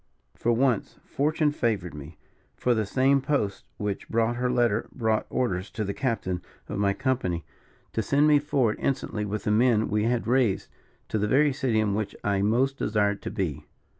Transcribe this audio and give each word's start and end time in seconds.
For 0.33 0.51
once, 0.51 0.97
fortune 1.05 1.51
favoured 1.51 1.93
me; 1.93 2.17
for 2.55 2.73
the 2.73 2.87
same 2.87 3.21
post 3.21 3.65
which 3.77 4.09
brought 4.09 4.37
her 4.37 4.49
letter 4.49 4.89
brought 4.91 5.27
orders 5.29 5.69
to 5.73 5.83
the 5.83 5.93
captain 5.93 6.41
of 6.67 6.79
my 6.79 6.91
company 6.93 7.45
to 7.93 8.01
send 8.01 8.27
me 8.27 8.39
forward 8.39 8.77
instantly 8.79 9.25
with 9.25 9.43
the 9.43 9.51
men 9.51 9.89
we 9.89 10.05
had 10.05 10.25
raised, 10.25 10.69
to 11.09 11.19
the 11.19 11.27
very 11.27 11.53
city 11.53 11.79
in 11.79 11.93
which 11.93 12.15
I 12.23 12.41
most 12.41 12.77
desired 12.79 13.21
to 13.21 13.29
be. 13.29 13.67